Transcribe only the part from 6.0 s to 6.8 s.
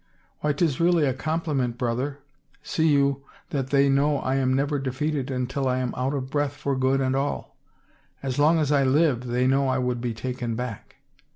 of breath for